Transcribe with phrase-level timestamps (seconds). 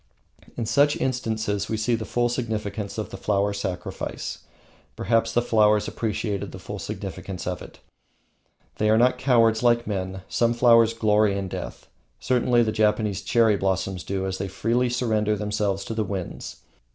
[0.57, 4.39] In such instances we see the full significance of the Flower Sacrifice.
[4.95, 7.77] Perhaps the flowers appreciate the full significance of it.
[8.77, 10.23] They are not cowards, like men.
[10.27, 11.87] Some flowers glory in death
[12.19, 16.63] certainly the Japanese cherry blossoms do, as they freely surrender themselves to the winds.